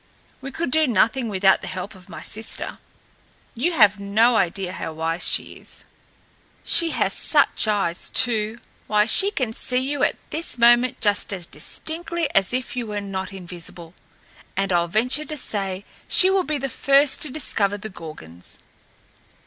[0.41, 2.79] We could do nothing without the help of my sister.
[3.53, 5.85] You have no idea how wise she is.
[6.63, 8.57] She has such eyes, too!
[8.87, 12.99] Why, she can see you at this moment just as distinctly as if you were
[12.99, 13.93] not invisible,
[14.57, 18.57] and I'll venture to say she will be the first to discover the Gorgons."